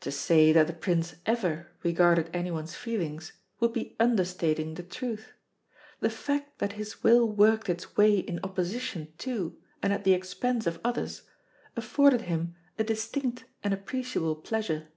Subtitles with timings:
[0.00, 5.34] To say that the Prince ever regarded anyone's feelings would be understating the truth.
[5.98, 10.66] The fact that his will worked its way in opposition to, and at the expense
[10.66, 11.24] of others,
[11.76, 14.88] afforded him a distinct and appreciable pleasure.